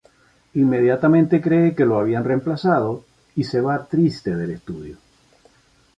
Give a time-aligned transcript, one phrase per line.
[0.55, 3.05] Inmediatamente cree que lo habían reemplazado
[3.35, 4.97] y se va triste del estudio.